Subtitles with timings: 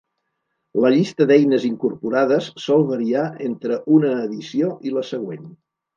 [0.85, 5.45] La llista d'eines incorporades sol variar entre una edició i la següent.